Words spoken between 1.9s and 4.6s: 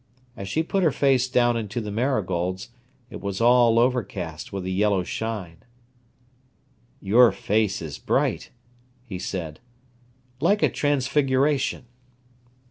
marigolds, it was all overcast